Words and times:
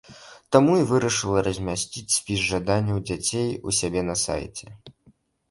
Таму 0.55 0.71
і 0.77 0.85
вырашыла 0.91 1.43
размясціць 1.47 2.15
спіс 2.15 2.39
жаданняў 2.51 2.97
дзяцей 3.11 3.49
у 3.69 3.77
сябе 3.83 4.01
на 4.09 4.19
сайце. 4.25 4.65